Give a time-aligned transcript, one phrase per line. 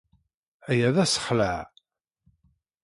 [0.69, 1.61] Aya d asexlaɛ.